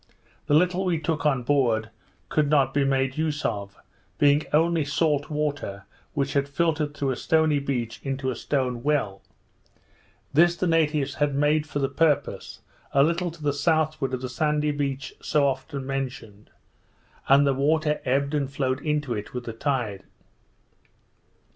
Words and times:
The 0.47 0.55
little 0.55 0.83
we 0.83 0.97
took 0.99 1.27
on 1.27 1.43
board, 1.43 1.91
could 2.29 2.49
not 2.49 2.73
be 2.73 2.83
made 2.83 3.19
use 3.19 3.45
of, 3.45 3.73
it 3.75 4.17
being 4.17 4.43
only 4.51 4.83
salt 4.83 5.29
water 5.29 5.85
which 6.15 6.33
had 6.33 6.49
filtered 6.49 6.95
through 6.97 7.11
a 7.11 7.15
stony 7.15 7.59
beach 7.59 7.99
into 8.01 8.31
a 8.31 8.35
stone 8.35 8.81
well; 8.81 9.21
this 10.33 10.55
the 10.55 10.65
natives 10.65 11.13
had 11.21 11.35
made 11.35 11.67
for 11.67 11.77
the 11.77 11.87
purpose, 11.87 12.61
a 12.93 13.03
little 13.03 13.29
to 13.29 13.43
the 13.43 13.53
southward 13.53 14.15
of 14.15 14.21
the 14.21 14.27
sandy 14.29 14.71
beach 14.71 15.13
so 15.21 15.45
often 15.47 15.85
mentioned, 15.85 16.49
and 17.27 17.45
the 17.45 17.53
water 17.53 18.01
ebbed 18.03 18.33
and 18.33 18.51
flowed 18.51 18.81
into 18.83 19.13
it 19.13 19.35
with 19.35 19.43
the 19.43 19.53
tide. 19.53 20.03